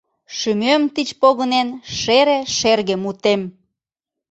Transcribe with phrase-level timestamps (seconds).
[0.37, 1.67] Шӱмем тич погынен
[1.97, 3.41] шере шерге мутем.